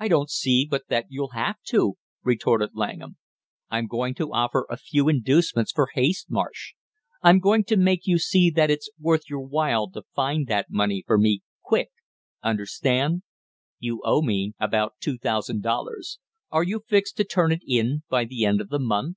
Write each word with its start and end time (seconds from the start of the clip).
"I 0.00 0.08
don't 0.08 0.28
see 0.28 0.66
but 0.68 0.88
that 0.88 1.04
you'll 1.08 1.34
have 1.34 1.62
to," 1.66 1.94
retorted 2.24 2.70
Langham. 2.74 3.16
"I'm 3.70 3.86
going 3.86 4.12
to 4.14 4.32
offer 4.32 4.66
a 4.68 4.76
few 4.76 5.08
inducements 5.08 5.70
for 5.70 5.90
haste, 5.94 6.28
Marsh. 6.28 6.72
I'm 7.22 7.38
going 7.38 7.62
to 7.66 7.76
make 7.76 8.04
you 8.04 8.18
see 8.18 8.50
that 8.50 8.72
it's 8.72 8.90
worth 8.98 9.30
your 9.30 9.42
while 9.46 9.88
to 9.92 10.02
find 10.16 10.48
that 10.48 10.66
money 10.70 11.04
for 11.06 11.16
me 11.16 11.42
quick, 11.62 11.90
understand? 12.42 13.22
You 13.78 14.02
owe 14.04 14.20
me 14.22 14.54
about 14.58 14.94
two 14.98 15.16
thousand 15.16 15.62
dollars; 15.62 16.18
are 16.50 16.64
you 16.64 16.82
fixed 16.88 17.16
to 17.18 17.24
turn 17.24 17.52
it 17.52 17.62
in 17.64 18.02
by 18.08 18.24
the 18.24 18.44
end 18.44 18.60
of 18.60 18.68
the 18.68 18.80
month?" 18.80 19.16